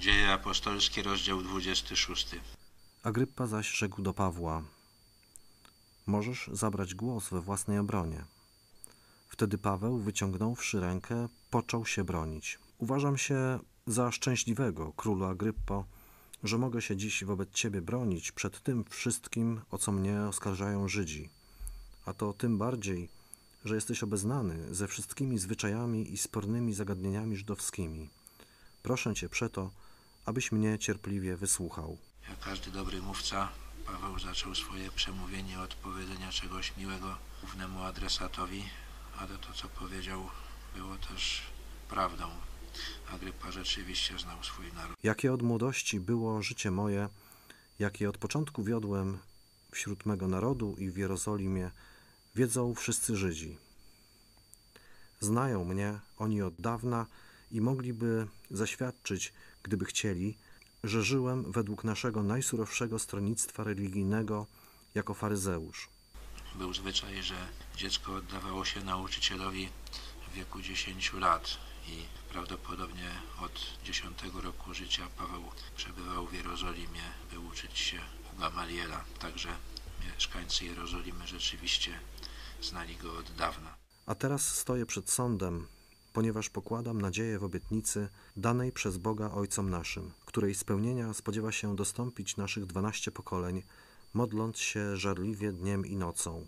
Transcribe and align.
Dzieje 0.00 0.32
apostolskie, 0.32 1.02
rozdział 1.02 1.42
26. 1.42 2.28
Agryppa 3.02 3.46
zaś 3.46 3.70
rzekł 3.70 4.02
do 4.02 4.14
Pawła: 4.14 4.62
Możesz 6.06 6.50
zabrać 6.52 6.94
głos 6.94 7.28
we 7.28 7.40
własnej 7.40 7.78
obronie. 7.78 8.24
Wtedy 9.28 9.58
Paweł, 9.58 9.98
wyciągnąwszy 9.98 10.80
rękę, 10.80 11.28
począł 11.50 11.86
się 11.86 12.04
bronić. 12.04 12.58
Uważam 12.78 13.18
się 13.18 13.58
za 13.86 14.12
szczęśliwego, 14.12 14.92
królu 14.96 15.24
Agryppo, 15.24 15.84
że 16.44 16.58
mogę 16.58 16.82
się 16.82 16.96
dziś 16.96 17.24
wobec 17.24 17.50
ciebie 17.50 17.82
bronić 17.82 18.32
przed 18.32 18.62
tym 18.62 18.84
wszystkim, 18.84 19.60
o 19.70 19.78
co 19.78 19.92
mnie 19.92 20.22
oskarżają 20.22 20.88
Żydzi. 20.88 21.28
A 22.06 22.12
to 22.12 22.32
tym 22.32 22.58
bardziej, 22.58 23.08
że 23.64 23.74
jesteś 23.74 24.02
obeznany 24.02 24.74
ze 24.74 24.88
wszystkimi 24.88 25.38
zwyczajami 25.38 26.12
i 26.12 26.18
spornymi 26.18 26.74
zagadnieniami 26.74 27.36
żydowskimi. 27.36 28.10
Proszę 28.82 29.14
cię 29.14 29.28
przeto, 29.28 29.70
abyś 30.30 30.52
mnie 30.52 30.78
cierpliwie 30.78 31.36
wysłuchał. 31.36 31.98
Jak 32.28 32.40
każdy 32.40 32.70
dobry 32.70 33.02
mówca, 33.02 33.48
Paweł 33.86 34.18
zaczął 34.18 34.54
swoje 34.54 34.90
przemówienie 34.90 35.60
od 35.60 35.74
powiedzenia 35.74 36.32
czegoś 36.32 36.76
miłego 36.76 37.16
głównemu 37.40 37.82
adresatowi, 37.82 38.64
ale 39.18 39.38
to, 39.38 39.52
co 39.52 39.68
powiedział, 39.68 40.28
było 40.76 40.96
też 40.96 41.42
prawdą. 41.88 42.24
Agrypa 43.14 43.52
rzeczywiście 43.52 44.18
znał 44.18 44.44
swój 44.44 44.72
naród. 44.72 44.96
Jakie 45.02 45.32
od 45.32 45.42
młodości 45.42 46.00
było 46.00 46.42
życie 46.42 46.70
moje, 46.70 47.08
jakie 47.78 48.08
od 48.08 48.18
początku 48.18 48.64
wiodłem 48.64 49.18
wśród 49.72 50.06
mego 50.06 50.28
narodu 50.28 50.76
i 50.78 50.90
w 50.90 50.96
Jerozolimie, 50.96 51.70
wiedzą 52.34 52.74
wszyscy 52.74 53.16
Żydzi. 53.16 53.58
Znają 55.20 55.64
mnie 55.64 56.00
oni 56.18 56.42
od 56.42 56.54
dawna 56.60 57.06
i 57.50 57.60
mogliby 57.60 58.26
zaświadczyć, 58.50 59.32
gdyby 59.62 59.84
chcieli, 59.84 60.36
że 60.84 61.02
żyłem 61.02 61.52
według 61.52 61.84
naszego 61.84 62.22
najsurowszego 62.22 62.98
stronnictwa 62.98 63.64
religijnego 63.64 64.46
jako 64.94 65.14
faryzeusz. 65.14 65.88
Był 66.54 66.74
zwyczaj, 66.74 67.22
że 67.22 67.34
dziecko 67.76 68.14
oddawało 68.14 68.64
się 68.64 68.84
nauczycielowi 68.84 69.68
w 70.30 70.34
wieku 70.34 70.60
10 70.62 71.12
lat 71.12 71.58
i 71.88 72.02
prawdopodobnie 72.32 73.10
od 73.40 73.52
10 73.84 74.18
roku 74.42 74.74
życia 74.74 75.08
Paweł 75.16 75.42
przebywał 75.76 76.26
w 76.26 76.32
Jerozolimie, 76.32 77.02
by 77.30 77.38
uczyć 77.38 77.78
się 77.78 78.00
u 78.34 78.40
Gamaliela. 78.40 79.04
Także 79.18 79.48
mieszkańcy 80.14 80.64
Jerozolimy 80.64 81.26
rzeczywiście 81.26 82.00
znali 82.62 82.96
go 82.96 83.18
od 83.18 83.32
dawna. 83.32 83.74
A 84.06 84.14
teraz 84.14 84.56
stoję 84.56 84.86
przed 84.86 85.10
sądem, 85.10 85.66
ponieważ 86.12 86.50
pokładam 86.50 87.00
nadzieję 87.00 87.38
w 87.38 87.44
obietnicy 87.44 88.08
danej 88.36 88.72
przez 88.72 88.96
Boga 88.96 89.30
Ojcom 89.30 89.70
naszym, 89.70 90.10
której 90.24 90.54
spełnienia 90.54 91.14
spodziewa 91.14 91.52
się 91.52 91.76
dostąpić 91.76 92.36
naszych 92.36 92.66
dwanaście 92.66 93.10
pokoleń, 93.10 93.62
modląc 94.14 94.58
się 94.58 94.96
żarliwie 94.96 95.52
dniem 95.52 95.86
i 95.86 95.96
nocą. 95.96 96.46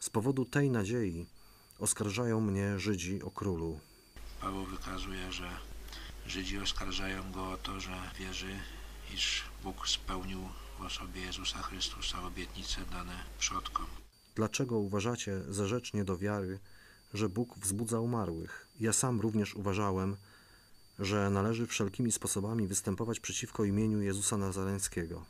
Z 0.00 0.10
powodu 0.10 0.44
tej 0.44 0.70
nadziei 0.70 1.26
oskarżają 1.78 2.40
mnie 2.40 2.78
Żydzi 2.78 3.22
o 3.22 3.30
królu. 3.30 3.80
Paweł 4.40 4.64
wykazuje, 4.64 5.32
że 5.32 5.48
Żydzi 6.26 6.58
oskarżają 6.58 7.32
go 7.32 7.50
o 7.50 7.56
to, 7.56 7.80
że 7.80 8.10
wierzy, 8.18 8.58
iż 9.14 9.44
Bóg 9.62 9.88
spełnił 9.88 10.40
w 10.78 10.82
osobie 10.82 11.20
Jezusa 11.20 11.62
Chrystusa 11.62 12.22
obietnice 12.22 12.80
dane 12.92 13.24
przodkom. 13.38 13.86
Dlaczego 14.34 14.78
uważacie 14.78 15.42
za 15.48 15.66
rzecz 15.66 15.92
nie 15.92 16.04
do 16.04 16.18
wiary, 16.18 16.58
że 17.14 17.28
Bóg 17.28 17.58
wzbudza 17.58 18.00
umarłych? 18.00 18.66
Ja 18.80 18.92
sam 18.92 19.20
również 19.20 19.54
uważałem, 19.54 20.16
że 20.98 21.30
należy 21.30 21.66
wszelkimi 21.66 22.12
sposobami 22.12 22.66
występować 22.66 23.20
przeciwko 23.20 23.64
imieniu 23.64 24.02
Jezusa 24.02 24.36
Nazareńskiego. 24.36 25.24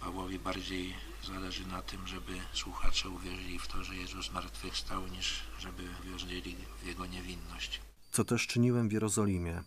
Pawłowi 0.00 0.38
bardziej 0.38 0.94
zależy 1.26 1.66
na 1.66 1.82
tym, 1.82 2.06
żeby 2.06 2.32
słuchacze 2.52 3.08
uwierzyli 3.08 3.58
w 3.58 3.66
to, 3.68 3.84
że 3.84 3.96
Jezus 3.96 4.26
zmartwychwstał, 4.30 5.06
niż 5.06 5.40
żeby 5.58 5.82
wierzyli 6.04 6.56
w 6.82 6.86
Jego 6.86 7.06
niewinność. 7.06 7.80
co 8.12 8.24
też 8.24 8.46
czyniłem 8.46 8.88
w 8.88 8.92
Jerozolimie. 8.92 9.62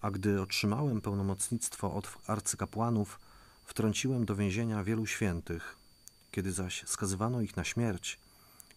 A 0.00 0.10
gdy 0.10 0.40
otrzymałem 0.42 1.00
pełnomocnictwo 1.00 1.94
od 1.94 2.08
arcykapłanów, 2.26 3.20
wtrąciłem 3.64 4.24
do 4.24 4.36
więzienia 4.36 4.84
wielu 4.84 5.06
świętych. 5.06 5.76
Kiedy 6.30 6.52
zaś 6.52 6.82
skazywano 6.86 7.40
ich 7.40 7.56
na 7.56 7.64
śmierć, 7.64 8.18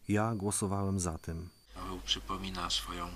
ja 0.07 0.35
głosowałem 0.35 0.99
za 0.99 1.17
tym. 1.17 1.49
Paweł 1.77 1.99
przypomina 2.05 2.69
swoją 2.69 3.09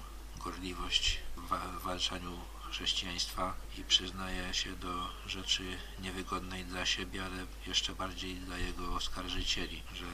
gorliwość 0.43 1.19
w 1.37 1.47
wa- 1.47 1.67
w 1.67 1.81
walczeniu 1.83 2.37
chrześcijaństwa 2.69 3.53
i 3.77 3.83
przyznaje 3.83 4.53
się 4.53 4.75
do 4.75 5.07
rzeczy 5.27 5.63
niewygodnej 6.01 6.65
dla 6.65 6.85
siebie, 6.85 7.25
ale 7.25 7.45
jeszcze 7.67 7.95
bardziej 7.95 8.35
dla 8.35 8.57
jego 8.57 8.93
oskarżycieli, 8.95 9.83
że 9.93 10.05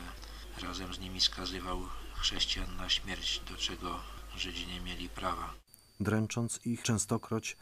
razem 0.67 0.93
z 0.93 0.99
nimi 0.99 1.21
skazywał 1.21 1.81
chrześcijan 2.15 2.75
na 2.77 2.89
śmierć, 2.89 3.41
do 3.49 3.57
czego 3.57 3.99
Żydzi 4.37 4.67
nie 4.67 4.81
mieli 4.81 5.09
prawa. 5.09 5.53
Dręcząc 5.99 6.59
ich 6.65 6.83
częstokroć 6.83 7.57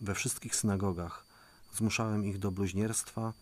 we 0.00 0.14
wszystkich 0.14 0.56
synagogach, 0.56 1.24
zmuszałem 1.72 2.24
ich 2.24 2.38
do 2.38 2.50
bluźnierstwa 2.50 3.32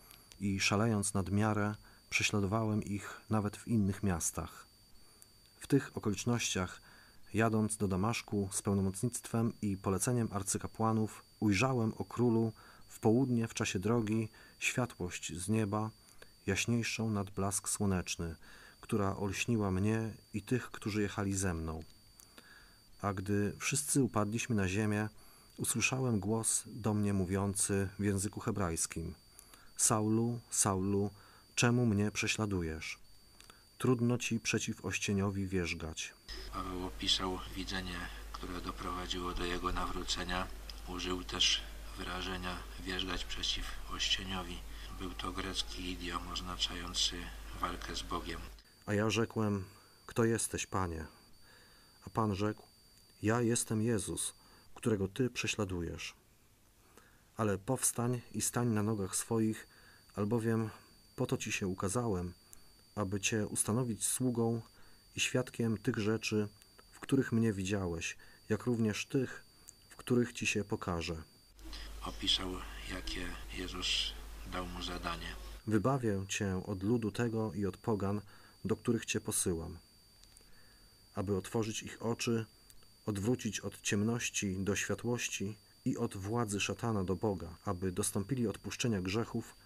i 0.40 0.60
szalejąc 0.60 1.14
nad 1.14 1.30
miarę, 1.30 1.74
prześladowałem 2.10 2.82
ich 2.84 3.20
nawet 3.30 3.56
w 3.56 3.68
innych 3.68 4.02
miastach. 4.02 4.66
W 5.62 5.66
tych 5.66 5.96
okolicznościach, 5.96 6.80
jadąc 7.34 7.76
do 7.76 7.88
Damaszku 7.88 8.48
z 8.52 8.62
pełnomocnictwem 8.62 9.52
i 9.62 9.76
poleceniem 9.76 10.28
arcykapłanów, 10.32 11.24
ujrzałem 11.40 11.92
o 11.98 12.04
królu 12.04 12.52
w 12.88 13.00
południe 13.00 13.48
w 13.48 13.54
czasie 13.54 13.78
drogi 13.78 14.28
światłość 14.58 15.36
z 15.36 15.48
nieba, 15.48 15.90
jaśniejszą 16.46 17.10
nad 17.10 17.30
blask 17.30 17.68
słoneczny, 17.68 18.36
która 18.80 19.16
olśniła 19.16 19.70
mnie 19.70 20.14
i 20.34 20.42
tych, 20.42 20.70
którzy 20.70 21.02
jechali 21.02 21.36
ze 21.36 21.54
mną. 21.54 21.82
A 23.02 23.14
gdy 23.14 23.56
wszyscy 23.58 24.02
upadliśmy 24.02 24.56
na 24.56 24.68
ziemię, 24.68 25.08
usłyszałem 25.56 26.20
głos 26.20 26.62
do 26.66 26.94
mnie 26.94 27.12
mówiący 27.12 27.88
w 27.98 28.04
języku 28.04 28.40
hebrajskim: 28.40 29.14
Saulu, 29.76 30.40
Saulu, 30.50 31.10
czemu 31.54 31.86
mnie 31.86 32.10
prześladujesz? 32.10 33.01
Trudno 33.82 34.18
ci 34.18 34.40
przeciw 34.40 34.84
ościeniowi 34.84 35.46
wierzgać. 35.46 36.14
Paweł 36.52 36.86
opisał 36.86 37.38
widzenie, 37.56 37.98
które 38.32 38.60
doprowadziło 38.60 39.32
do 39.34 39.44
jego 39.44 39.72
nawrócenia. 39.72 40.46
Użył 40.88 41.24
też 41.24 41.62
wyrażenia 41.98 42.56
wierzgać 42.80 43.24
przeciw 43.24 43.66
ościeniowi. 43.90 44.58
Był 44.98 45.10
to 45.10 45.32
grecki 45.32 45.90
idiom 45.90 46.28
oznaczający 46.28 47.16
walkę 47.60 47.96
z 47.96 48.02
Bogiem. 48.02 48.40
A 48.86 48.94
ja 48.94 49.10
rzekłem: 49.10 49.64
Kto 50.06 50.24
jesteś, 50.24 50.66
panie? 50.66 51.06
A 52.06 52.10
pan 52.10 52.34
rzekł: 52.34 52.62
Ja 53.22 53.40
jestem 53.40 53.82
Jezus, 53.82 54.34
którego 54.74 55.08
ty 55.08 55.30
prześladujesz. 55.30 56.14
Ale 57.36 57.58
powstań 57.58 58.20
i 58.32 58.42
stań 58.42 58.68
na 58.68 58.82
nogach 58.82 59.16
swoich, 59.16 59.66
albowiem 60.16 60.70
po 61.16 61.26
to 61.26 61.36
ci 61.36 61.52
się 61.52 61.66
ukazałem, 61.66 62.32
aby 62.94 63.20
cię 63.20 63.46
ustanowić 63.46 64.04
sługą 64.04 64.62
i 65.16 65.20
świadkiem 65.20 65.78
tych 65.78 65.96
rzeczy, 65.96 66.48
w 66.92 67.00
których 67.00 67.32
mnie 67.32 67.52
widziałeś, 67.52 68.16
jak 68.48 68.64
również 68.64 69.06
tych, 69.06 69.44
w 69.88 69.96
których 69.96 70.32
ci 70.32 70.46
się 70.46 70.64
pokażę. 70.64 71.22
Opisał, 72.02 72.52
jakie 72.90 73.26
Jezus 73.58 74.12
dał 74.52 74.66
mu 74.66 74.82
zadanie. 74.82 75.34
Wybawię 75.66 76.24
cię 76.28 76.62
od 76.66 76.82
ludu 76.82 77.10
tego 77.10 77.52
i 77.54 77.66
od 77.66 77.76
pogan, 77.76 78.20
do 78.64 78.76
których 78.76 79.04
cię 79.04 79.20
posyłam, 79.20 79.78
aby 81.14 81.36
otworzyć 81.36 81.82
ich 81.82 82.02
oczy, 82.02 82.46
odwrócić 83.06 83.60
od 83.60 83.80
ciemności 83.80 84.56
do 84.60 84.76
światłości 84.76 85.58
i 85.84 85.96
od 85.96 86.16
władzy 86.16 86.60
szatana 86.60 87.04
do 87.04 87.16
Boga, 87.16 87.56
aby 87.64 87.92
dostąpili 87.92 88.46
odpuszczenia 88.46 89.02
grzechów 89.02 89.56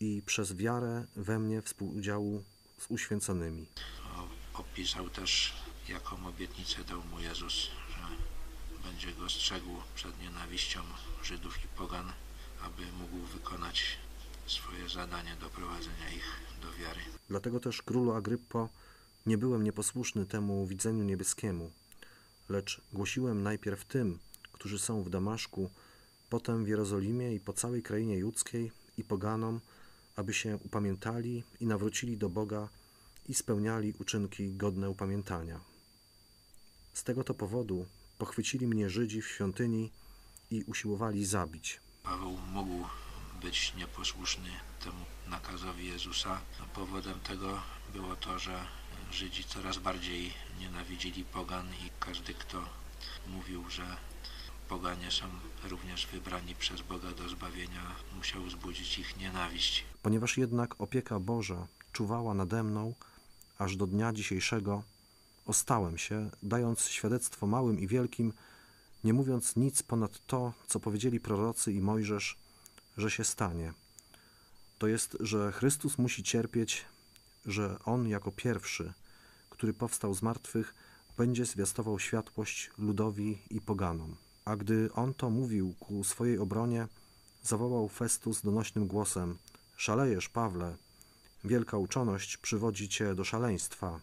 i 0.00 0.22
przez 0.26 0.54
wiarę 0.54 1.06
we 1.16 1.38
mnie 1.38 1.62
współudziału 1.62 2.44
z 2.78 2.86
uświęconymi. 2.90 3.66
O- 4.16 4.58
Opisał 4.60 5.10
też, 5.10 5.52
jaką 5.88 6.26
obietnicę 6.26 6.84
dał 6.84 7.02
mu 7.04 7.20
Jezus, 7.20 7.52
że 7.90 8.06
będzie 8.88 9.12
go 9.12 9.28
strzegł 9.28 9.70
przed 9.94 10.20
nienawiścią 10.20 10.80
Żydów 11.22 11.64
i 11.64 11.68
pogan, 11.68 12.12
aby 12.62 12.82
mógł 12.92 13.26
wykonać 13.26 13.82
swoje 14.46 14.88
zadanie 14.88 15.36
doprowadzenia 15.40 16.10
ich 16.16 16.24
do 16.62 16.72
wiary. 16.72 17.00
Dlatego 17.28 17.60
też 17.60 17.82
królu 17.82 18.12
Agryppo 18.12 18.68
nie 19.26 19.38
byłem 19.38 19.62
nieposłuszny 19.64 20.26
temu 20.26 20.66
widzeniu 20.66 21.04
niebieskiemu, 21.04 21.70
lecz 22.48 22.80
głosiłem 22.92 23.42
najpierw 23.42 23.84
tym, 23.84 24.18
którzy 24.52 24.78
są 24.78 25.02
w 25.02 25.10
Damaszku, 25.10 25.70
potem 26.30 26.64
w 26.64 26.68
Jerozolimie 26.68 27.34
i 27.34 27.40
po 27.40 27.52
całej 27.52 27.82
krainie 27.82 28.16
judzkiej 28.16 28.72
i 28.98 29.04
poganom, 29.04 29.60
aby 30.16 30.34
się 30.34 30.58
upamiętali 30.64 31.44
i 31.60 31.66
nawrócili 31.66 32.16
do 32.16 32.28
Boga 32.28 32.68
i 33.28 33.34
spełniali 33.34 33.94
uczynki 34.00 34.50
godne 34.50 34.90
upamiętania. 34.90 35.60
Z 36.92 37.04
tego 37.04 37.24
to 37.24 37.34
powodu 37.34 37.86
pochwycili 38.18 38.66
mnie 38.66 38.90
Żydzi 38.90 39.22
w 39.22 39.28
świątyni 39.28 39.90
i 40.50 40.64
usiłowali 40.64 41.26
zabić. 41.26 41.80
Paweł 42.02 42.36
mógł 42.52 42.86
być 43.42 43.74
nieposłuszny 43.74 44.50
temu 44.84 45.04
nakazowi 45.28 45.86
Jezusa. 45.86 46.40
No, 46.60 46.66
powodem 46.74 47.20
tego 47.20 47.62
było 47.92 48.16
to, 48.16 48.38
że 48.38 48.66
Żydzi 49.12 49.44
coraz 49.44 49.78
bardziej 49.78 50.32
nienawidzili 50.60 51.24
pogan 51.24 51.66
i 51.66 51.90
każdy, 52.00 52.34
kto 52.34 52.64
mówił, 53.26 53.70
że 53.70 53.96
poganie 54.68 55.10
są 55.10 55.24
również 55.70 56.06
wybrani 56.06 56.54
przez 56.54 56.82
Boga 56.82 57.10
do 57.10 57.28
zbawienia, 57.28 57.82
musiał 58.16 58.42
wzbudzić 58.42 58.98
ich 58.98 59.16
nienawiść. 59.16 59.84
Ponieważ 60.02 60.38
jednak 60.38 60.80
opieka 60.80 61.20
Boża 61.20 61.66
czuwała 61.92 62.34
nade 62.34 62.62
mną, 62.62 62.94
aż 63.58 63.76
do 63.76 63.86
dnia 63.86 64.12
dzisiejszego 64.12 64.82
ostałem 65.46 65.98
się, 65.98 66.30
dając 66.42 66.88
świadectwo 66.88 67.46
małym 67.46 67.80
i 67.80 67.86
wielkim, 67.86 68.32
nie 69.04 69.12
mówiąc 69.14 69.56
nic 69.56 69.82
ponad 69.82 70.26
to, 70.26 70.52
co 70.66 70.80
powiedzieli 70.80 71.20
prorocy 71.20 71.72
i 71.72 71.80
Mojżesz, 71.80 72.36
że 72.96 73.10
się 73.10 73.24
stanie. 73.24 73.72
To 74.78 74.86
jest, 74.86 75.16
że 75.20 75.52
Chrystus 75.52 75.98
musi 75.98 76.22
cierpieć, 76.22 76.84
że 77.46 77.78
On 77.84 78.08
jako 78.08 78.32
pierwszy, 78.32 78.92
który 79.50 79.74
powstał 79.74 80.14
z 80.14 80.22
martwych, 80.22 80.74
będzie 81.16 81.44
zwiastował 81.44 81.98
światłość 81.98 82.70
ludowi 82.78 83.38
i 83.50 83.60
poganom. 83.60 84.16
A 84.46 84.56
gdy 84.56 84.88
on 84.94 85.14
to 85.14 85.30
mówił 85.30 85.74
ku 85.80 86.04
swojej 86.04 86.38
obronie, 86.38 86.88
zawołał 87.42 87.88
Festus 87.88 88.42
donośnym 88.42 88.86
głosem: 88.86 89.38
Szalejesz, 89.76 90.28
Pawle, 90.28 90.76
wielka 91.44 91.76
uczoność 91.76 92.36
przywodzi 92.36 92.88
cię 92.88 93.14
do 93.14 93.24
szaleństwa. 93.24 94.00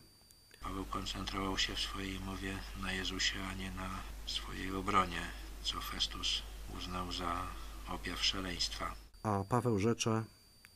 Paweł 0.61 0.85
koncentrował 0.85 1.57
się 1.57 1.75
w 1.75 1.79
swojej 1.79 2.19
mowie 2.19 2.57
na 2.81 2.91
Jezusie, 2.91 3.39
a 3.51 3.53
nie 3.53 3.71
na 3.71 3.89
swojej 4.25 4.75
obronie, 4.75 5.21
co 5.63 5.81
Festus 5.81 6.41
uznał 6.77 7.11
za 7.11 7.47
objaw 7.89 8.23
szaleństwa. 8.23 8.95
A 9.23 9.43
Paweł 9.49 9.79
rzecze: 9.79 10.23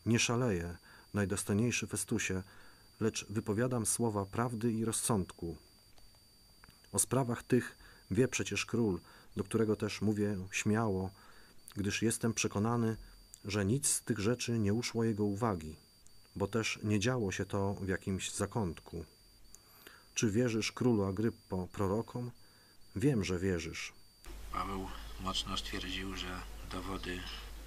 Nie 0.06 0.20
szaleję, 0.20 0.78
najdostojniejszy 1.14 1.88
Festusie, 1.88 2.44
lecz 3.00 3.26
wypowiadam 3.30 3.86
słowa 3.86 4.26
prawdy 4.26 4.72
i 4.72 4.86
rozsądku. 4.86 5.58
O 6.92 7.00
sprawach 7.00 7.44
tych 7.44 7.78
wie 8.12 8.28
przecież 8.28 8.66
król, 8.66 9.00
do 9.38 9.44
którego 9.44 9.76
też 9.76 10.02
mówię 10.02 10.38
śmiało, 10.52 11.12
gdyż 11.76 12.02
jestem 12.02 12.34
przekonany, 12.34 12.98
że 13.46 13.66
nic 13.66 13.88
z 13.88 14.02
tych 14.02 14.20
rzeczy 14.20 14.60
nie 14.60 14.74
uszło 14.74 15.04
jego 15.04 15.24
uwagi, 15.24 15.76
bo 16.36 16.48
też 16.48 16.80
nie 16.84 17.00
działo 17.00 17.32
się 17.32 17.46
to 17.46 17.74
w 17.74 17.88
jakimś 17.88 18.32
zakątku. 18.32 19.06
Czy 20.14 20.32
wierzysz 20.32 20.72
królu 20.72 21.04
Agryppo 21.04 21.68
prorokom? 21.72 22.32
Wiem, 22.96 23.24
że 23.24 23.40
wierzysz. 23.40 23.94
Paweł 24.52 24.88
mocno 25.22 25.58
stwierdził, 25.58 26.16
że 26.16 26.42
dowody 26.72 27.20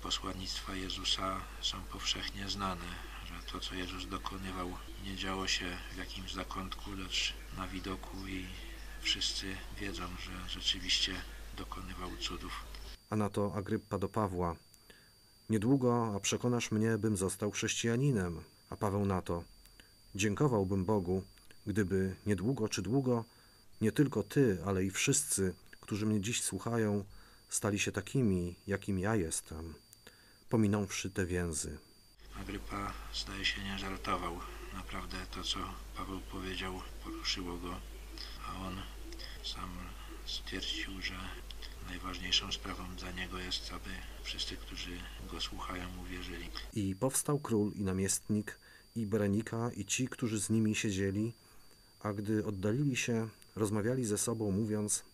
posłannictwa 0.02 0.74
Jezusa 0.74 1.40
są 1.60 1.82
powszechnie 1.82 2.48
znane, 2.48 2.88
że 3.26 3.52
to, 3.52 3.60
co 3.60 3.74
Jezus 3.74 4.08
dokonywał, 4.08 4.70
nie 5.04 5.16
działo 5.16 5.48
się 5.48 5.76
w 5.94 5.96
jakimś 5.96 6.32
zakątku, 6.32 6.92
lecz 6.92 7.34
na 7.56 7.66
widoku 7.66 8.26
i 8.26 8.46
wszyscy 9.00 9.56
wiedzą, 9.80 10.02
że 10.02 10.60
rzeczywiście 10.60 11.14
dokonywał 11.60 12.10
cudów. 12.20 12.52
A 13.10 13.16
na 13.16 13.30
to 13.30 13.54
Agryppa 13.54 13.98
do 13.98 14.08
Pawła. 14.08 14.56
Niedługo, 15.50 16.12
a 16.16 16.20
przekonasz 16.20 16.70
mnie, 16.70 16.98
bym 16.98 17.16
został 17.16 17.50
chrześcijaninem. 17.50 18.40
A 18.70 18.76
Paweł 18.76 19.06
na 19.06 19.22
to. 19.22 19.44
Dziękowałbym 20.14 20.84
Bogu, 20.84 21.22
gdyby 21.66 22.14
niedługo 22.26 22.68
czy 22.68 22.82
długo 22.82 23.24
nie 23.80 23.92
tylko 23.92 24.22
ty, 24.22 24.58
ale 24.66 24.84
i 24.84 24.90
wszyscy, 24.90 25.54
którzy 25.80 26.06
mnie 26.06 26.20
dziś 26.20 26.42
słuchają, 26.42 27.04
stali 27.48 27.78
się 27.78 27.92
takimi, 27.92 28.56
jakim 28.66 28.98
ja 28.98 29.16
jestem, 29.16 29.74
pominąwszy 30.48 31.10
te 31.10 31.26
więzy. 31.26 31.78
Agrypa 32.40 32.92
zdaje 33.14 33.44
się 33.44 33.64
nie 33.64 33.78
żartował. 33.78 34.40
Naprawdę 34.74 35.16
to, 35.30 35.42
co 35.42 35.58
Paweł 35.96 36.20
powiedział, 36.20 36.80
poruszyło 37.04 37.56
go, 37.56 37.74
a 38.46 38.66
on 38.66 38.82
sam 39.44 39.70
stwierdził, 40.26 41.02
że 41.02 41.14
najważniejszą 41.90 42.52
sprawą 42.52 42.84
dla 42.96 43.10
niego 43.12 43.38
jest, 43.38 43.72
aby 43.72 43.90
wszyscy, 44.22 44.56
którzy 44.56 44.90
go 45.30 45.40
słuchają, 45.40 45.84
uwierzyli. 46.02 46.48
I 46.74 46.94
powstał 46.94 47.38
król 47.38 47.72
i 47.72 47.82
namiestnik, 47.82 48.58
i 48.96 49.06
Berenika, 49.06 49.70
i 49.76 49.84
ci, 49.84 50.08
którzy 50.08 50.40
z 50.40 50.50
nimi 50.50 50.74
siedzieli, 50.74 51.32
a 52.00 52.12
gdy 52.12 52.46
oddalili 52.46 52.96
się, 52.96 53.28
rozmawiali 53.56 54.04
ze 54.04 54.18
sobą, 54.18 54.50
mówiąc: 54.50 55.04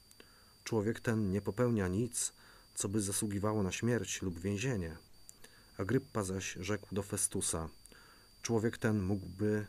Człowiek 0.64 1.00
ten 1.00 1.31
nie 1.32 1.40
popełnia 1.40 1.88
nic, 1.88 2.32
co 2.75 2.88
by 2.88 3.00
zasługiwało 3.00 3.62
na 3.62 3.72
śmierć 3.72 4.22
lub 4.22 4.40
więzienie. 4.40 4.96
Agryppa 5.79 6.25
zaś 6.25 6.56
rzekł 6.61 6.94
do 6.94 7.02
Festusa: 7.02 7.69
Człowiek 8.43 8.79
ten 8.79 9.02
mógłby 9.02 9.67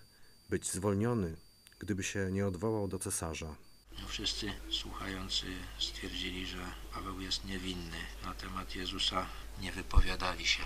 być 0.49 0.71
zwolniony, 0.71 1.35
gdyby 1.79 2.03
się 2.03 2.31
nie 2.31 2.47
odwołał 2.47 2.87
do 2.87 2.99
cesarza. 2.99 3.66
Wszyscy 4.07 4.53
słuchający 4.71 5.45
stwierdzili, 5.79 6.47
że 6.47 6.71
Paweł 6.93 7.21
jest 7.21 7.45
niewinny. 7.45 7.97
Na 8.23 8.33
temat 8.33 8.75
Jezusa 8.75 9.25
nie 9.61 9.71
wypowiadali 9.71 10.47
się. 10.47 10.63